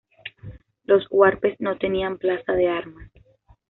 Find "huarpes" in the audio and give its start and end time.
1.11-1.57